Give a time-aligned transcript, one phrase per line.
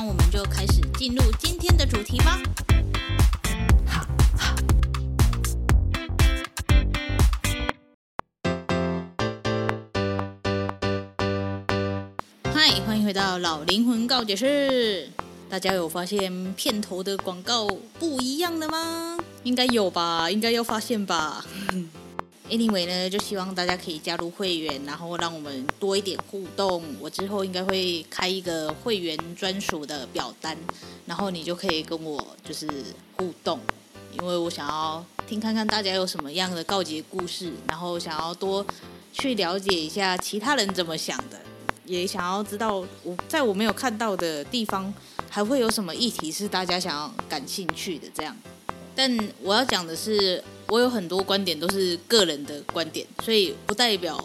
[0.00, 2.40] 那我们就开始进入今天的主题吧。
[12.44, 15.10] 嗨，欢迎回到老灵魂告解室。
[15.50, 17.66] 大家有发现片头的广告
[17.98, 19.18] 不一样了吗？
[19.42, 21.44] 应该有吧，应该要发现吧。
[22.50, 26.82] Anyway 呢，就希望大家可以加入会员，然后让我们多一点互动。
[26.98, 30.56] 我之后应该会开一个会员专属的表单，
[31.06, 32.66] 然后你就可以跟我就是
[33.16, 33.60] 互动，
[34.18, 38.64] 因为我想要听看看大家有什么样的告捷故事，然后想要多
[39.12, 41.38] 去了解一下其他人怎么想的，
[41.84, 44.92] 也想要知道我在我没有看到的地方。
[45.30, 48.08] 还会有什么议题是大家想要感兴趣的？
[48.14, 48.34] 这样，
[48.96, 54.22] 但我要讲的是，我有很多观点都是个人的观点，所以不代表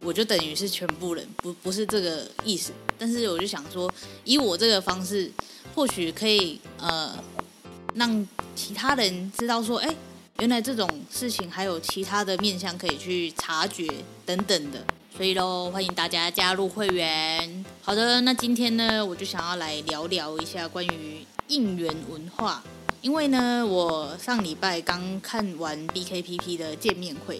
[0.00, 2.72] 我就等于是全部人，不不是这个意思。
[2.98, 3.92] 但是我就想说，
[4.24, 5.30] 以我这个方式，
[5.74, 7.16] 或许可以呃
[7.94, 9.94] 让其他人知道说，哎，
[10.40, 13.88] 原来这种事情还有其他的面向可以去察觉
[14.26, 14.84] 等等的。
[15.18, 17.64] 所以喽，欢迎大家加入会员。
[17.82, 22.62] 好的，那今天呢，我就想要来聊聊一下关于应援文化。
[23.02, 27.36] 因为呢，我上礼拜刚看完 BKPP 的见面会，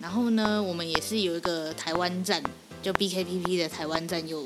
[0.00, 2.42] 然后呢，我们也是有一个台湾站，
[2.82, 4.44] 就 BKPP 的台湾站有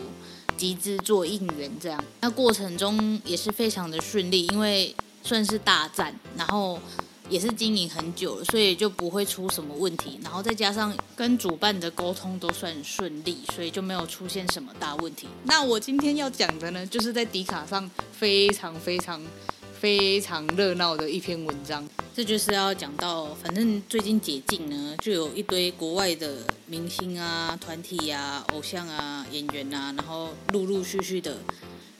[0.56, 2.00] 集资做应援，这样。
[2.20, 6.78] 那过程中也是非常的顺利，因为算是大战，然后。
[7.28, 10.19] 也是经营很久了，所以就不会出什么问题。
[10.22, 15.28] 然后再加上跟主办的沟通都算顺利，所以就没有出现什么大问题。
[15.44, 19.22] 那我今天要讲的呢，就是在迪卡上非常非常
[19.78, 21.89] 非常热闹的一篇文章。
[22.15, 31.39] 这就是要讲到，反正最近解禁呢，就有一堆国外的明星啊、团体啊、偶像啊、演员啊，然后陆陆续续的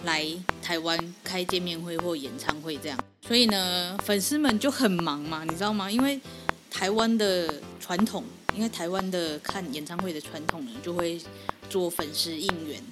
[0.05, 0.27] 来
[0.63, 2.99] 台湾开见面会或演唱会这样。
[3.27, 5.91] 所以呢，粉丝们就很忙嘛，你知道吗？
[5.91, 6.19] 因为
[6.71, 11.21] 台湾的传统，因为台湾的看演唱会的传统呢，就会
[11.69, 12.83] 做粉丝应援。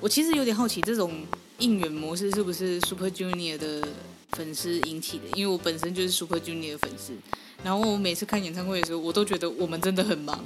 [0.00, 1.24] 我其实有点好奇，这种
[1.58, 3.86] 应援模式是不是 Super Junior 的
[4.30, 5.24] 粉丝引起的？
[5.36, 7.12] 因为我本身就是 Super Junior 的粉丝，
[7.62, 10.44] 然后我每次看演唱会的时候，我都觉得我们真的很忙。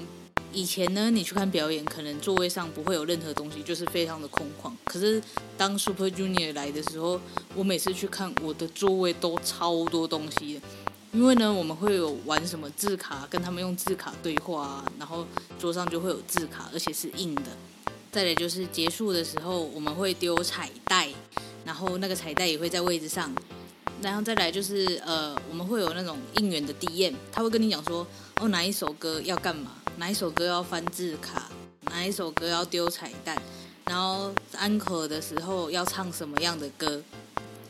[0.52, 4.72] 以前呢，你去看表演，可能座位上不会有任何东西，就是非常的空旷。
[4.84, 5.22] 可是
[5.58, 7.20] 当 Super Junior 来的时候，
[7.54, 10.60] 我每次去看，我的座位都超多东西的。
[11.12, 15.26] 因为呢，我们会有玩什么字卡，跟他们用字卡对话，然后
[15.58, 17.42] 桌上就会有字卡，而且是硬的。
[18.10, 21.08] 再来就是结束的时候，我们会丢彩带，
[21.64, 23.34] 然后那个彩带也会在位置上。
[24.02, 28.06] 然后再来就是呃，我们会有那种应援的 DM，他会跟你讲说，
[28.40, 29.72] 哦，哪一首歌要干嘛。
[29.98, 31.50] 哪一首歌要翻字卡，
[31.86, 33.40] 哪一首歌要丢彩蛋，
[33.86, 37.02] 然后安可的时候要唱什么样的歌，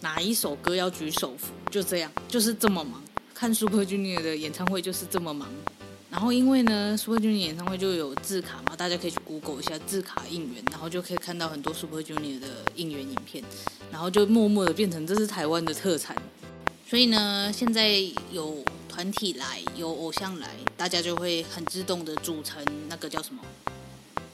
[0.01, 3.01] 哪一首歌要举手幅，就这样，就是这么忙。
[3.33, 5.49] 看 Super Junior 的演唱会就是这么忙。
[6.17, 13.45] 然后因为呢，Super Junior 演唱会就有字卡嘛，大家可以去 Google 一下字卡应援，然后就可以看到很多 Super Junior 的应援影片，
[13.93, 16.17] 然后就默默的变成这是台湾的特产。
[16.89, 17.91] 所以呢，现在
[18.33, 18.65] 有。
[18.89, 23.43] 团体来，有偶像来，大家就会很自动的组成那个叫什么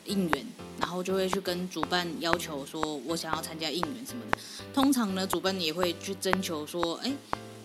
[0.05, 0.47] 应援，
[0.79, 4.39] 然后就会去跟主办要求说，我想要参加应援什么的。
[4.73, 7.13] 通常呢，主办也会去征求说，哎，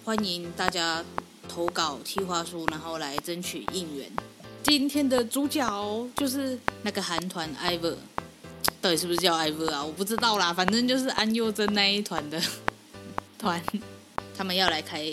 [0.03, 1.05] 欢迎大家
[1.47, 4.12] 投稿企划书，然后来争取应援。
[4.63, 7.96] 今天的主角就是那个韩团 IVE，
[8.82, 9.84] 到底是不是叫 IVE 啊？
[9.84, 12.41] 我不知道啦，反正就是安宥真那一团的
[13.40, 13.64] 团，
[14.35, 15.03] 他们要来开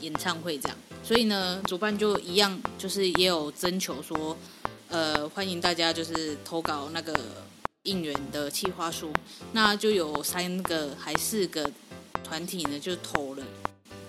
[0.00, 0.76] 演唱会这样。
[1.02, 4.36] 所以呢，主办就一样，就是也有征求说，
[4.88, 7.14] 呃，欢迎大家就是投稿那个
[7.84, 9.12] 应援的企划书，
[9.52, 11.70] 那就有三个还四个
[12.24, 13.44] 团体呢就投了，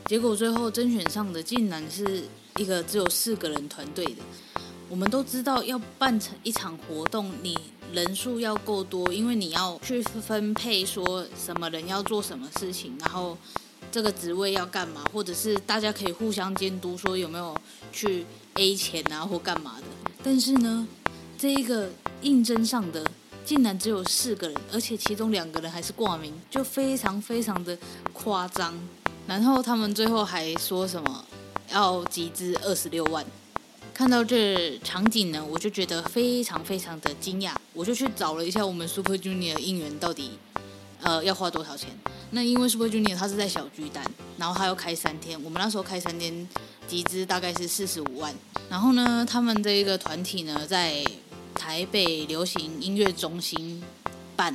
[0.06, 2.24] 结果最后甄选上的竟然是
[2.57, 4.22] 一个只有四个人团队的。
[4.90, 7.57] 我们都知道要办成一场活动，你
[7.92, 13.38] 人数要够多，因为你要去分配说什么人要做什么事情，然后。
[13.92, 17.56] 这个职位要干嘛，或者是大家可以互相监督，说有没有
[17.94, 18.25] 去
[18.56, 20.12] A 钱啊或干嘛的。
[20.24, 20.86] 但是呢，
[21.38, 21.90] 这一个
[22.22, 23.06] 应征上的
[23.46, 27.78] 竟然只有四个人，而且其中两个人还是挂名，就非常非常的
[28.12, 28.74] 夸张。
[29.27, 31.25] 然后他们最后还说什么
[31.72, 33.25] 要集资二十六万。
[33.94, 40.31] 看到这场景呢，我就觉得非常非常的惊讶，我就去找了一下我们 Super Junior 应援到底
[41.01, 41.89] 呃要花多少钱。
[42.31, 44.04] 那因为 Super Junior 他是在小巨蛋，
[44.38, 46.48] 然后他要开三天，我们那时候开三天
[46.88, 48.36] 集资大概是四十五万。
[48.69, 51.01] 然后呢，他们这一个团体呢在
[51.54, 53.81] 台北流行音乐中心
[54.36, 54.54] 办，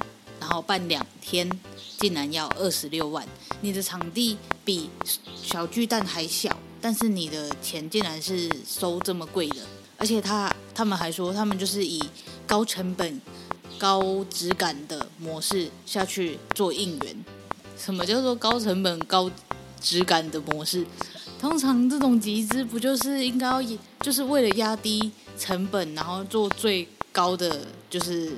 [0.50, 1.48] 后办两天，
[1.98, 3.26] 竟然要二十六万。
[3.60, 4.90] 你的场地比
[5.42, 9.56] 小巨蛋还小，但是你的钱竟然是收这么贵的，
[9.96, 12.02] 而且他他们还说他们就是以
[12.46, 13.20] 高成本、
[13.78, 17.24] 高质感的模式下去做应援。
[17.76, 19.30] 什么叫做高成本、高
[19.80, 20.86] 质感的模式？
[21.38, 23.62] 通常这种集资不就是应该要，
[24.00, 28.32] 就是为了压低成本，然后做最高的，就是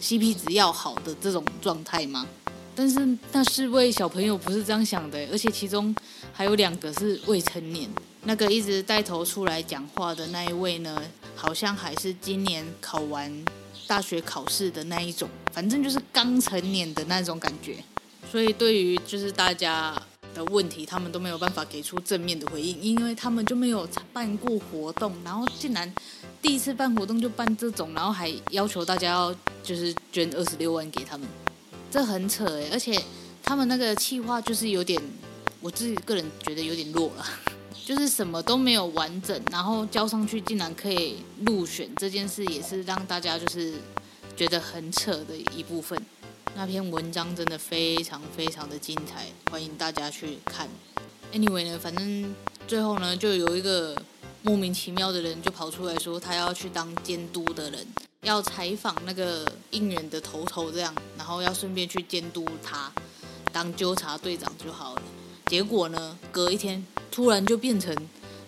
[0.00, 2.26] CP 值要好的这种状态吗？
[2.74, 5.94] 但是那四位小朋友不是这样想的，而且其中
[6.32, 7.88] 还有两个是未成年。
[8.24, 11.00] 那个一直带头出来讲话的那一位呢，
[11.34, 13.44] 好像还是今年考完
[13.86, 17.76] 大学考试的那一种，反正就是刚成年的那种感觉。
[18.30, 19.94] 所以，对于就是大家
[20.34, 25.90] 的问题，他们都没有办法给出正面的回应，因为他们就没有办过活动，然后竟然
[26.42, 29.34] 第一次办活动就办这种，然后还要求大家要
[29.66, 31.26] 就是捐二十六万给他们，
[31.90, 32.70] 这很扯诶。
[32.72, 33.02] 而且
[33.42, 35.02] 他们那个企划就是有点，
[35.60, 37.26] 我自己个人觉得有点弱了，
[37.84, 43.74] 就是什么都没有完整，然后交上去竟然可以入选，这件事也是让大家就是
[44.36, 46.00] 觉得很扯的一部分。
[46.54, 50.68] 那篇文章真的非常非常的精彩，欢迎大家去看。
[51.32, 52.34] Anyway 呢，反正
[52.68, 54.00] 最后呢，就有一个
[54.42, 57.86] 莫名其妙的人就跑出来说，他要去当监督的人，
[58.26, 62.90] 要采访那个应援的头头这样，然后要顺便去监督他
[63.52, 65.02] 当纠察队长就好了。
[65.46, 67.96] 结果呢，隔一天突然就变成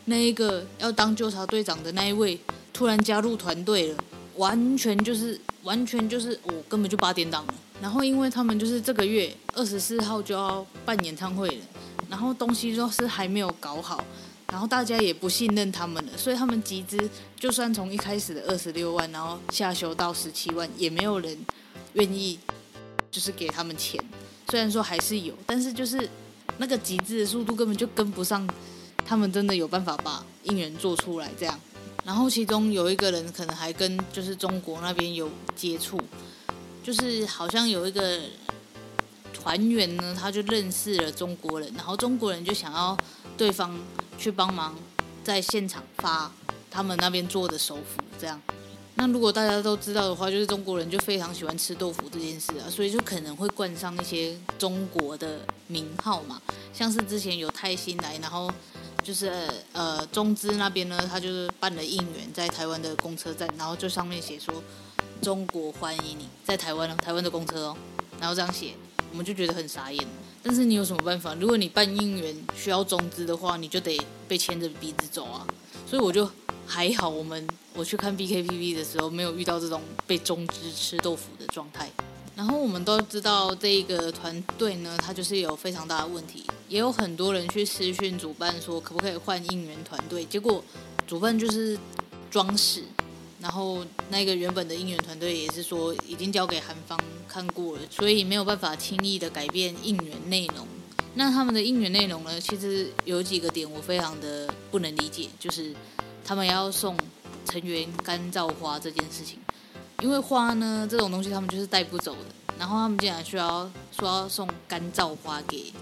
[0.07, 2.41] 那一个要当纠察队长的那一位
[2.73, 4.05] 突然加入团队了，
[4.35, 7.55] 完全就是完全就是我根本就八点档了。
[7.81, 11.65] 然后，因为他们就是这个月二十四号就要办演唱会了，
[12.11, 14.05] 然后东西都是还没有搞好，
[14.51, 16.99] 然后大家也不信任他们了，所以他们集资，
[17.39, 21.37] 就算从一开始的二十六万，然后下修到十七万，也没有人
[21.93, 22.39] 愿意
[23.11, 24.03] 就是给他们钱。
[24.49, 26.09] 虽然说还是有，但是就是
[26.57, 28.49] 那个集资的速度根本就跟不上，
[29.05, 31.61] 他们真的有办法把应援做出来这样。
[32.05, 36.01] 然后其中有一个人可能还跟就是中国那边有接触。
[36.83, 38.19] 就是好像有一个
[39.35, 42.97] 团员呢，他就认识了中国人，然后中国人就想要
[43.37, 43.79] 对方
[44.19, 44.75] 去帮忙
[45.25, 46.31] 在现场发
[46.71, 48.39] 他们那边做的手幅，这样。
[48.97, 55.39] 那如果大家都知道的话，就是中国人就非常喜欢吃豆腐这件事啊，所以就可能会冠上一些中国的
[55.69, 56.43] 名号嘛，
[56.75, 58.53] 像是之前有泰兴来，然后
[59.03, 59.33] 就是
[59.73, 64.63] 呃中资那边呢，他就是办了应援在台湾的公车站，然后就上面写说。
[65.21, 67.77] 中国欢迎你，在台湾哦，台湾的公车哦，
[68.21, 68.75] 然后这样写，
[69.11, 70.07] 我们就觉得很傻眼。
[70.49, 71.35] 但是你有什么办法？
[71.35, 75.47] 如果你办应援需要中资的话，你就得被牵着鼻子走啊。
[75.87, 76.27] 所以我就
[76.67, 81.91] 还好，我们我去看 BKPP 的时候，没有遇到这种被中资吃豆腐的状态。
[82.35, 90.65] 然后我们都知道这一个团队呢，它就是有非常大的问题，也有很多人去私讯主办说可不可以换应援团队，结果
[91.07, 91.79] 主办就是
[92.31, 92.85] 装死。
[93.41, 100.67] 然后那个原本的应援团队也是说已经交给韩方看过了，所以没有办法轻易的改变应援内容。
[101.15, 105.75] 那他们的应援内容呢，其实有几个点我非常的不能理解，就是
[106.25, 106.97] 他们要送
[107.45, 109.39] 成员干燥花这件事情，
[110.01, 115.73] 因为花呢这种东西他们就是带不走的，然后他们竟然需要说要送干燥花给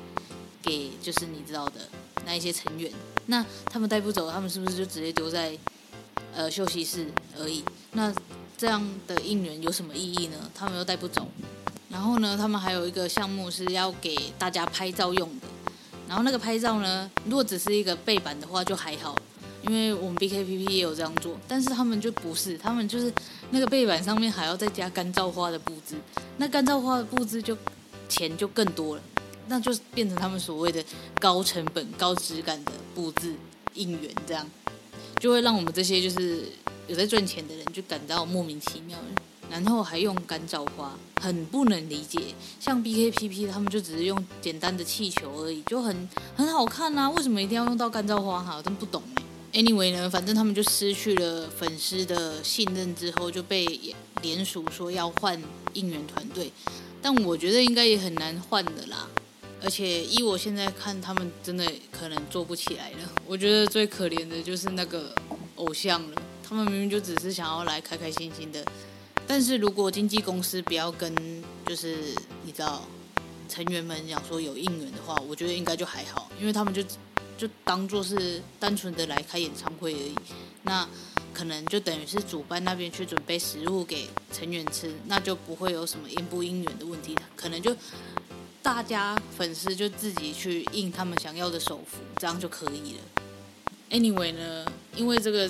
[0.62, 1.88] 给就是你知道的
[2.25, 2.92] 那一些成员，
[3.26, 5.58] 那他们带不走，他们是不是就直接丢在？
[6.35, 7.06] 呃，休息室
[7.38, 7.64] 而已。
[7.92, 8.12] 那
[8.58, 10.37] 这样的应援有什么意义呢？
[10.54, 11.26] 他们又带不走。
[11.88, 15.46] 然后呢，他们还有一个项目是要给大家拍照用的。
[16.08, 19.16] 然后那个拍照呢，如果只是一个背板的话就还好，
[19.62, 21.38] 因为我们 BKPP 也有这样做。
[21.49, 23.12] 但是他们就不是，他们就是
[23.50, 25.96] 那个背板上面还要再加干燥花的布置。
[26.37, 27.56] 那干燥花的布置就
[28.08, 29.02] 钱就更多了，
[29.49, 30.85] 那就变成他们所谓的
[31.18, 33.35] 高成本、高质感的布置
[33.75, 34.46] 应援这样。
[35.20, 36.44] 就会让我们这些就是
[36.87, 38.99] 有在赚钱的人就感到莫名其妙，
[39.50, 42.20] 然后还用干燥花，很不能理解。
[42.61, 48.56] 像 BKPP 他们就只是用简单的气球而已，就很很好看啊，为什么一定要用到干燥花哈？
[48.56, 49.23] 我真不懂哎。
[49.52, 55.42] Anyway 呢，反正他们就失去了粉丝的信任之后，就被联署说要换
[55.73, 56.52] 应援团队。
[57.00, 59.08] 但我觉得应该也很难换的啦。
[59.66, 62.99] 而且依我现在看，他们真的可能做不起来了。
[63.26, 65.12] 我觉得最可怜的就是那个
[65.56, 66.23] 偶像了。
[66.49, 68.64] 他们明明就只是想要来开开心心的。
[69.26, 71.12] 但是如果经纪公司不要跟，
[71.66, 72.85] 就是你知道
[73.49, 76.80] 成员们讲说有应援的话，我觉得应该就还好，因为他们就
[77.37, 80.14] 就当做是单纯的来开演唱会而已。
[80.62, 80.88] 那
[81.35, 87.16] 可能就等于是主办那边去准备食物给成员吃，那就不会有什么应不应援的问题。
[87.35, 87.75] 可能就
[88.66, 93.00] 大家粉丝就自己去印他们想要的手幅，这样就可以了。
[93.90, 95.49] Anyway 呢，因为这个。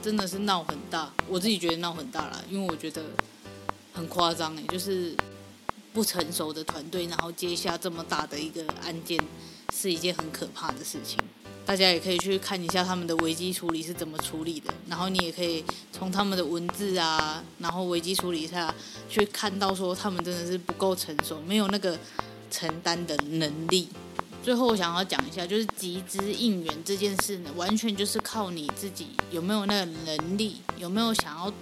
[0.00, 3.02] 真的是闹很大，我自己觉得闹很大啦，因为我觉得
[3.92, 5.12] 很夸张诶，就是
[5.92, 9.18] 不成熟的团队，然后接下这么大的一个案件，
[9.74, 11.18] 是一件很可怕的事情。
[11.66, 18.72] 大家也可以去看一下他们的危机处理是怎么处理的，然后你也可以从他们的文字啊，然后危机处理下
[19.10, 21.98] 去看到说他们真的是不够成熟，没有那个
[22.50, 23.88] 承担的能力。
[24.40, 31.52] 最后我想要讲一下，就是集资应援这件事呢，完全就是靠你自己有没有那个能力，有没有想要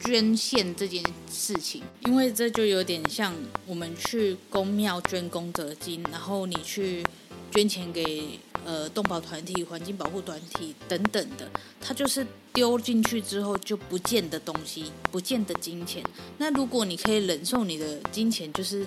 [0.00, 1.82] 捐献这件事情。
[2.06, 3.32] 因为这就有点像
[3.66, 7.04] 我们去公庙捐功德金，然后你去
[7.52, 11.48] 捐钱给呃动保团体、环境保护团体等等的，
[11.80, 16.02] 它就是丢进去之后就不见的东西，不见的金钱。
[16.38, 18.84] 那如果你可以忍受你的金钱，就是。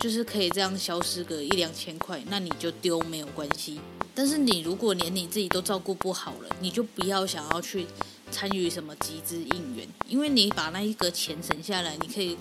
[0.00, 3.78] 就是可以这样消失个一两千块，那你就丢没有关系。
[4.14, 7.86] 但是你如果连你自己都照顾不好了，你就不要想要去
[8.30, 12.38] 参与什么集资应援，因为你把那一个钱省下来，你可以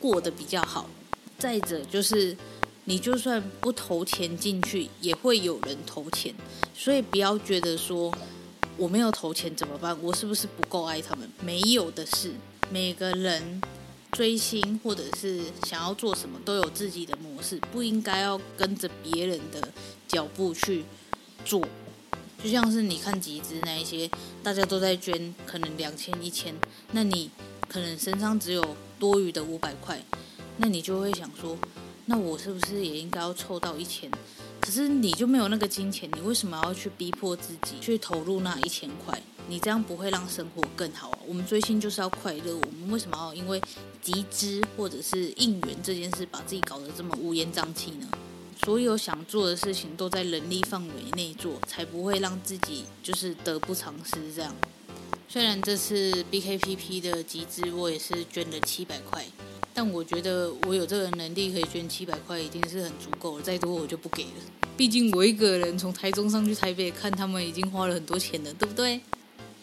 [0.00, 0.88] 过得比较好。
[1.38, 2.34] 再者就是，
[2.84, 6.34] 你就算不投钱进去，也会有人投钱，
[6.74, 8.10] 所以不要觉得说
[8.78, 9.96] 我没有投钱怎么办？
[10.02, 11.30] 我是不是不够爱他们？
[11.44, 12.32] 没有的事，
[12.70, 13.60] 每个人。
[14.12, 19.72] 追星或者是想要做什么都有自己的模式，不应该要跟着别人的
[20.06, 20.84] 脚步去
[21.44, 21.66] 做。
[22.42, 24.10] 就像是你看集资那一些，
[24.42, 26.54] 大家都在捐，可能两千一千，
[26.90, 27.30] 那你
[27.68, 30.04] 可能身上只有多余的五百块，
[30.58, 31.56] 那你就会想说，
[32.06, 34.10] 那我是不是也应该要凑到一千？
[34.60, 39.22] 可是你就没有那个金钱，你为什么要去逼迫自己去投入那一千块？
[39.52, 41.18] 你这样不会让生活更好啊。
[41.26, 43.60] 我们追星就是要快乐，我们为什么要因为
[44.00, 48.08] 集资或者是应援这件事把自己搞得这么乌烟瘴气呢？
[48.64, 54.32] 所有想做的事情都在能力范围内做，才不会让自己就是得不偿失。
[54.34, 54.56] 这样，
[55.28, 59.22] 虽然这次 BKPP 的集资我也是捐了七百块。
[59.74, 63.42] 但我觉得我有这个能力可以捐七百块，已经是很足够了。
[63.42, 64.30] 再多我就不给了。
[64.76, 69.00] 毕竟我一个人从台中上去台北看他们，已经花了很多钱了，对不对？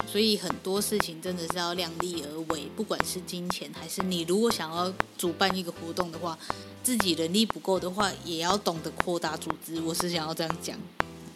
[0.07, 6.37] 所以很多事情真的是要量力而为，不管是金钱还是你如果想要主办一个活动的话，
[6.83, 9.79] 自己能力不够的话，也要懂得扩大组织。
[9.81, 10.77] 我是想要这样讲。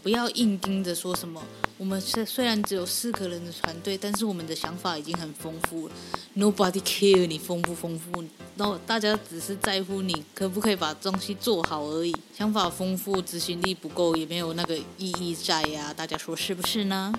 [0.02, 1.42] 不要硬盯着说什么。
[1.78, 5.94] 我们虽虽然只有四个人的团队，但是我们的想法已经很丰富了。
[6.36, 8.22] Nobody care 你丰不丰富，
[8.58, 12.14] 然后大家只是在乎你可不可以把东西做好而已。
[12.38, 15.94] 想法丰富，执行力不够，也没有那个意义在呀、啊。
[15.94, 17.14] 大家说是不是呢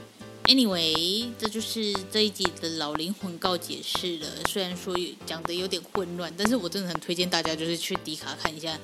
[0.44, 4.26] ？Anyway，这就是这一集的老灵魂告解室了。
[4.46, 4.94] 虽然说
[5.26, 8.78] 讲的有点混乱，但是我真的很推荐大家就是去迪卡看一下。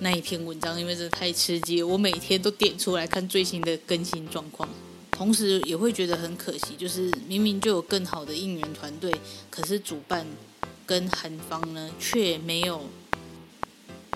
[0.00, 4.68] 那一篇文章，因为真的太刺激了，我每天都点出来看最新的更新状况，
[5.12, 9.14] 同时也会觉得很可惜，就是明明就有更好的应援团队，
[9.48, 10.26] 可是主办
[10.84, 12.84] 跟韩方呢却没有，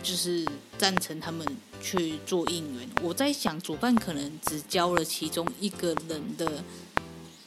[0.03, 0.45] 就是
[0.76, 1.47] 赞成他们
[1.83, 2.88] 去做应援。
[3.02, 6.64] 我在想，主办可能只交了其中一个人的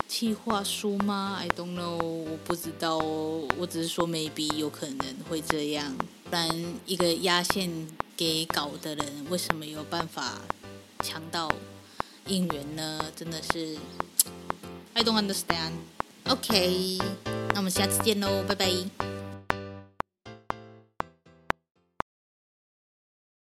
[0.07, 5.95] 企划书吗？I don't know，我不知道哦，我只是说 maybe 有可能会这样，
[6.25, 6.49] 不然
[6.85, 7.87] 一个压线。
[8.19, 10.41] 给稿的人为什么有办法
[11.01, 11.49] 抢到
[12.27, 13.01] 应援呢？
[13.15, 13.77] 真的是
[14.93, 15.71] I don't understand.
[16.25, 16.97] OK，
[17.53, 19.08] 那我们下次见喽，拜拜。